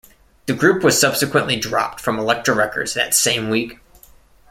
[0.47, 3.77] The group was subsequently dropped from Elektra Records that same week.